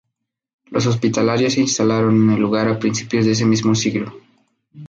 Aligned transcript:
Los 0.71 0.87
hospitalarios 0.87 1.53
se 1.53 1.61
instalaron 1.61 2.15
en 2.23 2.31
el 2.31 2.41
lugar 2.41 2.67
a 2.67 2.79
principios 2.79 3.23
de 3.23 3.33
ese 3.33 3.45
mismo 3.45 3.75
siglo. 3.75 4.11